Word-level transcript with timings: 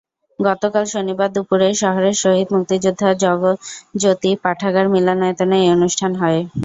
গতকাল 0.39 0.83
শনিবার 0.93 1.29
দুপুরে 1.35 1.67
শহরের 1.81 2.15
শহীদ 2.21 2.47
মুক্তিযোদ্ধা 2.55 3.09
জগৎজ্যোতি 3.23 4.31
পাঠাগার 4.43 4.85
মিলনায়তনে 4.93 5.57
এই 5.61 5.69
অনুষ্ঠান 5.75 6.11
হয়। 6.21 6.39